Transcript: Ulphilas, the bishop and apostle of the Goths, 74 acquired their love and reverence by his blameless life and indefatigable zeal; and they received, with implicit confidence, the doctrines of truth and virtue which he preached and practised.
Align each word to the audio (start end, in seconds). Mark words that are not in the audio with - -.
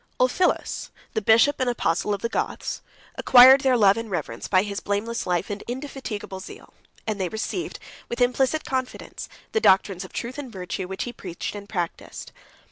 Ulphilas, 0.19 0.89
the 1.13 1.21
bishop 1.21 1.59
and 1.59 1.69
apostle 1.69 2.11
of 2.11 2.23
the 2.23 2.27
Goths, 2.27 2.81
74 3.17 3.19
acquired 3.19 3.61
their 3.61 3.77
love 3.77 3.97
and 3.97 4.09
reverence 4.09 4.47
by 4.47 4.63
his 4.63 4.79
blameless 4.79 5.27
life 5.27 5.51
and 5.51 5.63
indefatigable 5.67 6.39
zeal; 6.39 6.73
and 7.05 7.21
they 7.21 7.29
received, 7.29 7.77
with 8.09 8.19
implicit 8.19 8.65
confidence, 8.65 9.29
the 9.51 9.61
doctrines 9.61 10.03
of 10.03 10.11
truth 10.11 10.39
and 10.39 10.51
virtue 10.51 10.87
which 10.87 11.03
he 11.03 11.13
preached 11.13 11.53
and 11.53 11.69
practised. 11.69 12.31